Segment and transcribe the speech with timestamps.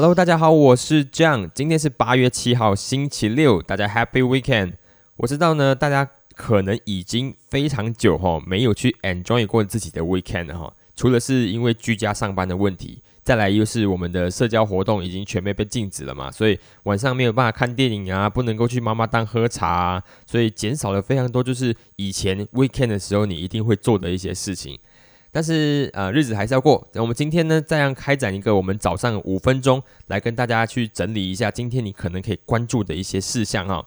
[0.00, 4.72] Hello，大家好，我是 John，今天是八月七号，星期六，大家 Happy Weekend。
[5.16, 24.78] 我知道呢，大家可能已经非常久哈没有去 enjoy 过自己的 weekend 了哈，除了是因为居家上班的问题，再来又是我们的社交活动已经全面被禁止了嘛，所以晚上没有办法看电影啊，不能够去妈妈档喝茶，啊，所以减少了非常多，就是以前 weekend 的时候你一定会做的一些事情。
[25.32, 26.86] 但是呃，日子还是要过。
[26.92, 33.86] 那我们今天呢，再样开展一个我们早上五分钟，来跟大家去整理一下今天你可能可以关注的一些事项哈。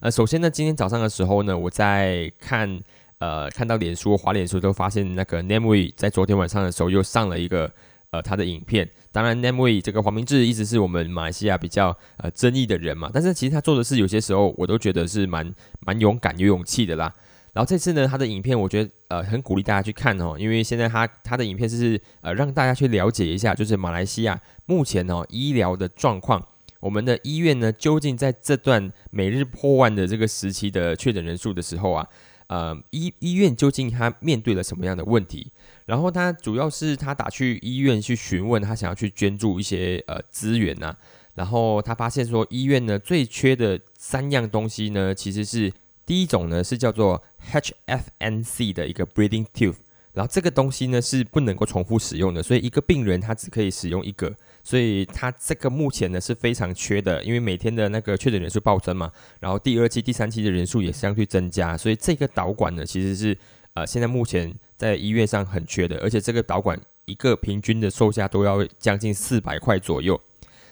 [0.00, 2.80] 呃，首先呢，今天早上的时候呢，我在看
[3.18, 7.70] 呃看到脸书、滑脸书都发现那个 Nameway 在昨天晚上的时候又上了一个
[8.10, 8.88] 呃他的影片。
[9.10, 17.12] 当然，Nameway 这个黄明志一直是我们马来西亚比较呃争议的人嘛，但是其实他做的事有些时候我都觉得是蛮蛮勇敢、有勇气的啦。
[17.58, 26.40] 然后这次呢，他的影片我觉得呃很鼓励大家去看哦，因为现在他他的影片是呃让大家去了解一下，就是马来西亚目前哦医疗的状况，
[26.78, 32.06] 我们的医院呢究竟在这段每日破万的这个时期的确诊人数的时候啊，
[32.46, 35.50] 呃医医院究竟他面对了什么样的问题？
[35.86, 40.94] 然后他主要是他打去医院去询问，他想要去捐助一些呃资源呐，
[41.34, 45.72] 然后他发现说医院呢最缺的三样东西呢其实是。
[46.08, 49.74] 第一种呢是叫做 HFNC 的一个 breathing tube，
[50.14, 54.34] 然后这个东西呢是不能够重复使用的，所以一个病人他只可以使用一个，
[54.64, 63.36] 所以他这个目前呢是非常缺的，因为每天的那个确诊人数暴增嘛，然后第二期、第三期的人数也相对增加，所以这个导管呢其实是
[63.74, 70.18] 呃现在目前在医院上很缺的，而且这个导管一个平均的售价都要将近四百块左右。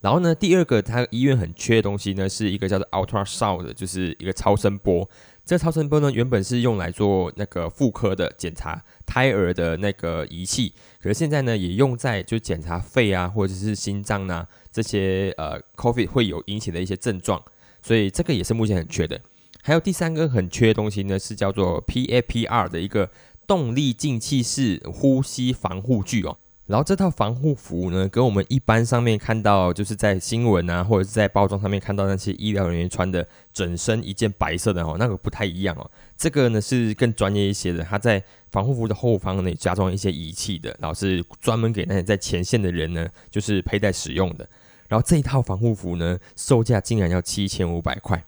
[0.00, 5.08] 然后呢，第二个他医院很缺的东西呢，是一个叫做 ultrasound，的就是一个超声波。
[5.44, 17.42] 这超声波呢，原本是用来做那个妇科的检查胎儿的那个仪器，可是现在呢，也用在就检查肺啊，或者是心脏啊这些呃 COVID 会有引起的一些症状，
[17.82, 19.18] 所以这个也是目前很缺的。
[19.62, 23.10] 还有第三个很缺的东西呢，是叫做 PAPR 的一个
[23.46, 26.36] 动力进气式呼吸防护具哦。
[26.68, 35.90] 然后这套防护服呢，跟我们一般上面看到，就是在新闻啊，或者是在包装上面看到那些医疗人员穿的整身一件白色的哦，那个不太一样哦。
[36.14, 44.46] 这个呢是更专业一些的，它在防护服的后方呢加装一些仪器的，然后是专门给那些在前线的人呢，就是佩戴使用的。
[44.88, 48.22] 然后这一套防护服呢，售价竟然要七千五百块。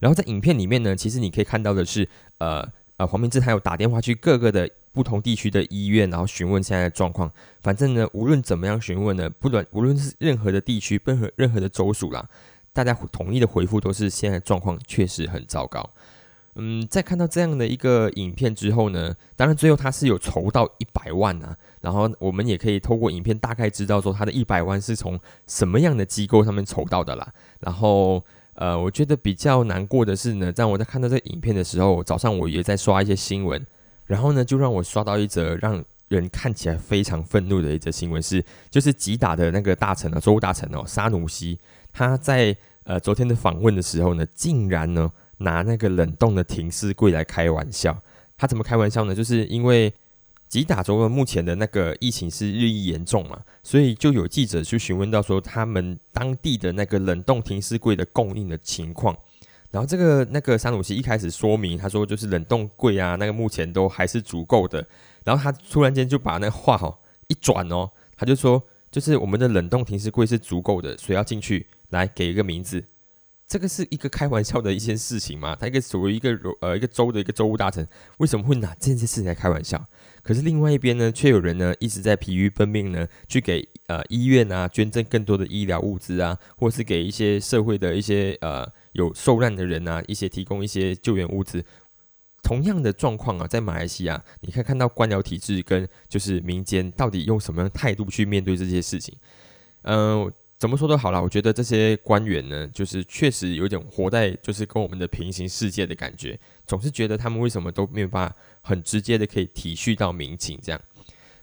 [0.00, 2.06] 然后在影片里面呢，其实你可以看到的是，
[2.36, 2.62] 呃
[2.98, 4.68] 呃，黄明志还有打电话去各个的。
[4.96, 7.30] 不同地区的医院，然后询问现在的状况。
[7.62, 12.26] 反正呢，无论怎么样询问呢，不论无论是任何的地区，任何任何的州属啦，
[12.72, 15.90] 大家统一的回复都是现在状况确实很糟糕。
[16.54, 21.54] 嗯，在看到这样的一个影片之后呢，当然最后他是有筹到一百万啊。
[21.82, 27.30] 然后我们也可以透过影片大概知道说他的一百万是从什么样的机构上面筹到的啦。
[27.60, 28.24] 然后
[28.54, 33.64] 呃，我觉得比较难过的是呢，在我在看到这个影片的时候，早上我也在刷一些新闻。
[34.06, 41.58] 然后呢，就让我刷到一则让人看起来非常愤怒的一则新闻，是就是吉打的那个大臣啊，州务大臣哦，沙努西，
[41.92, 48.00] 他在呃昨天的访问的时候呢，竟然呢拿那个冷冻的停尸柜来开玩笑。
[48.38, 49.14] 他怎么开玩笑呢？
[49.14, 49.92] 就是因为
[50.48, 59.16] 吉打州的目前的那个疫情是日益严重嘛，所以就有记者去询问到说他们当地的那个冷冻停尸柜的供应的情况。
[59.76, 64.88] 然后这个那个沙鲁西一开始说明，他说就是冷冻柜啊，那个目前都还是足够的。
[65.22, 72.82] 然后他突然间就把那话哈一转哦，他就说就是我们的冷冻停尸柜是足够的，谁要进去来给一个名字。
[73.46, 75.54] 这个是一个开玩笑的一件事情嘛？
[75.54, 77.86] 他一个作为一个呃一个州的一个州务大臣，
[78.16, 79.86] 为什么会拿这件事情来开玩笑？
[80.22, 91.64] 可是另外一边呢，却有人呢一直在疲于奔命呢，去给呃医院啊捐赠更多的医疗物资啊，或是给一些社会的一些呃有受难的人啊一些提供一些救援物资。
[92.42, 99.16] 同样的状况啊，在马来西亚，你可以看到官僚体制跟就是民间到底用什么样态度去面对这些事情，
[99.82, 100.32] 嗯。
[100.58, 110.80] 怎么说都好了，我觉得这些官员呢，就是确实有点活在就是跟我们的平行世界的感觉，总是觉得他们为什么都没有办法很直接的可以体恤到民情这样。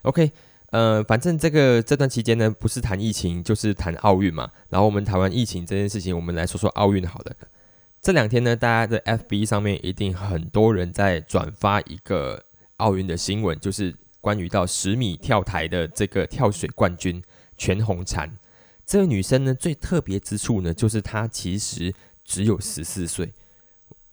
[0.01, 0.31] OK，
[0.74, 7.36] 呃，反正这个这段期间呢，不是谈疫情就是谈奥运嘛，然后我们谈完疫情这件事情，我们来说说奥运好了。
[8.02, 12.44] 这两天呢，大家的 FB 上面一定很多人在转发一个
[12.78, 17.22] 奥运的新闻，就是关于到十米跳台的这个跳水冠军
[17.56, 18.28] 全红婵。
[18.84, 21.94] 这个女生呢，最特别之处呢，就是她其实
[22.26, 23.31] 只有十四岁。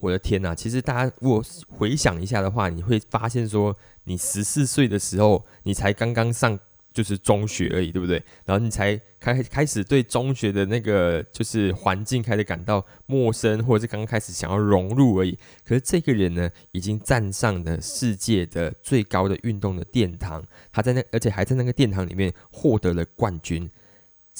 [0.00, 0.55] 我的天呐！
[0.55, 6.58] 其实大家如果回想一下的话，你会发现说，你十四岁的时候，你才刚刚上
[6.93, 8.20] 就是中学而已，对不对？
[8.44, 15.38] 然后你才开开始对中学的那个就是环境开始感到陌生，或者是刚刚开始想要融入而已。
[15.64, 20.43] 可是这个人呢，已经站上了世界的最高的运动的殿堂，
[20.73, 23.70] 他在那，而且还在那个殿堂里面获得了冠军，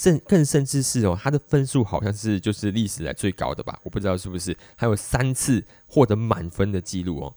[0.01, 3.79] 甚更甚至是哦，他的分数好像是就是历史来最高的吧？
[3.83, 7.35] 我不知道是不是，还有三次获得满分的记录哦。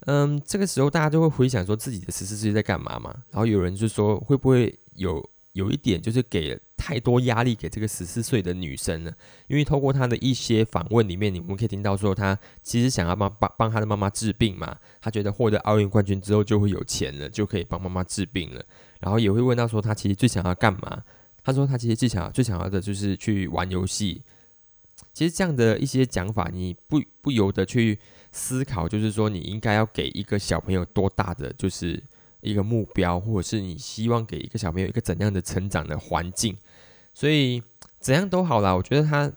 [0.00, 3.14] 嗯，这个时候大家就会回想说自己的十四岁在干嘛嘛？
[3.30, 9.12] 然后有人就说会不会有有一点就是给太多压力给这个十四岁的女生呢？
[9.46, 14.76] 因为透过她的一些访问里面，你们可以听到说她其实想要帮帮帮她的妈妈治病嘛。
[15.00, 18.62] 她觉得获得奥运冠军之后就会有钱了，就可以帮妈妈治病了。
[19.00, 21.02] 然后也会问到说她其实最想要干嘛？
[21.42, 24.22] 他说他其实最想要最想要的就是去玩游戏。
[25.12, 27.98] 其实这样的一些讲法，你不不由得去。
[28.34, 32.02] 思考就是说，你应该要给一个小朋友多大的就是
[32.40, 36.56] 一个目标，或者是你希望给一个小朋友一个怎样的成长的环境。
[37.12, 37.62] 所以
[38.00, 39.30] 怎样都好啦，我觉得他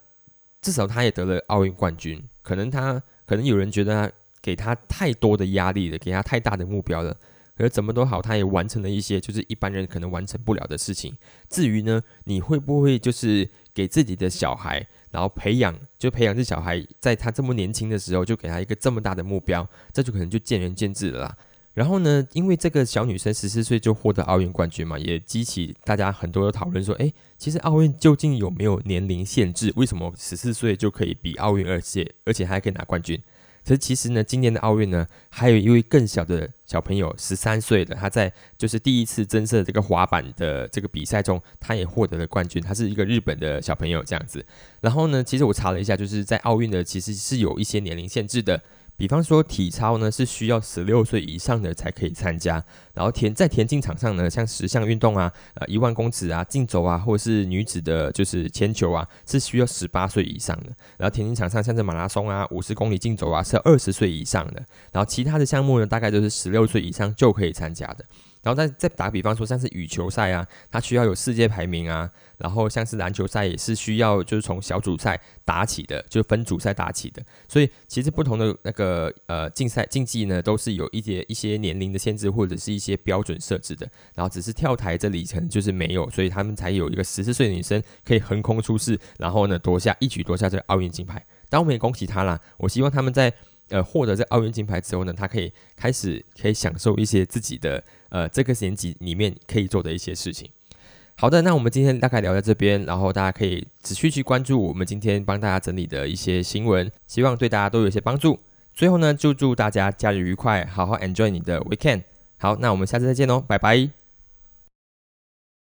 [0.61, 2.23] 至少他也得了奥运冠军。
[2.41, 7.17] 可能他可能有人觉得他给他太多的压力了，给他太大的目标了。
[7.57, 11.15] 可怎么都好，他也完成了一些就是一般人可能完成不了的事情。
[11.49, 14.85] 至于呢，你会不会就是给自己的小孩？
[15.11, 21.37] 然后培养，就培养这小孩，在他这么年轻的时候，就给他一个这么大的目标，这就可能就见仁见智了啦。
[21.73, 29.71] 然后呢，因为这个小女生十四岁就获得奥运冠军嘛，也激起大家很多的讨论，说，诶，其实奥运究竟有没有年龄限制？
[29.77, 33.21] 为什么十四岁就可以比奥运而且而且还可以拿冠军？
[33.65, 42.61] 可是其实呢，今年的奥运呢，还有一位更小的小朋友，十三岁的，他在就是第一次增设这个滑板的这个比赛中，他也获得了冠军。
[42.61, 44.45] 他是一个日本的小朋友这样子。
[44.81, 48.61] 然后呢，其实我查了一下，就是在奥运的其实是有一些年龄限制的。
[48.97, 52.63] 比方说体操呢是需要十六岁以上的才可以参加，
[52.93, 60.67] 然后田在田径场上呢，像十项运动啊，呃一万公尺啊，竞走啊，或者是女子的就是铅球啊，是需要十八岁以上的。
[60.97, 64.63] 然后田径场上像这马拉松啊，五十公里竞走啊，是二十岁以上的。
[64.91, 68.05] 然后其他的项目呢，大概都是十六岁以上就可以参加的。
[68.45, 72.07] 然后再再打比方说，像是羽球赛啊，它需要有世界排名啊。
[72.37, 77.23] 然后像是篮球赛也是需要就是从小组赛打起的，就分组赛打起的。
[77.47, 83.89] 所以其实不同的那个呃竞赛竞技呢，都是有一些一些年龄的限制或者是一些标准设置的。
[84.13, 91.15] 然后只是跳台这里程就是没有，所以他们才有一个十四岁的女生可以横空出世，然后呢夺下一举夺下这个奥运金牌。
[91.49, 92.37] 当然我们也恭喜她啦！
[92.57, 93.33] 我希望他们在
[93.69, 97.83] 呃获得这奥运金牌之后呢，他可以开始可以享受一些自己的。
[98.09, 100.49] 呃，这个年纪里面可以做的一些事情。
[101.17, 108.39] 好的，那我们今天大概聊到这边，然后大家可以持续去关注我们今天帮大家整理的一些新闻，希望对大家都有些帮助。
[108.73, 112.03] 最后呢，就祝大家假日愉快，好好 enjoy 你的 weekend。
[112.37, 114.04] 好，那我们下次再见喽，拜拜。